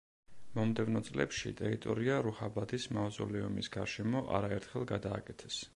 მომდევნო 0.53 1.01
წლებში 1.09 1.51
ტერიტორია 1.59 2.17
რუჰაბადის 2.29 2.89
მავზოლეუმის 2.99 3.73
გარშემო 3.79 4.27
არაერთხელ 4.41 4.93
გადააკეთეს. 4.97 5.67